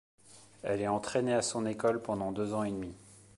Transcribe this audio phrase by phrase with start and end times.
[0.63, 2.95] Elle est entraîné à son école pendant deux ans et demi.